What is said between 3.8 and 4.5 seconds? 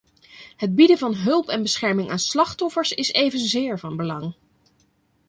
belang.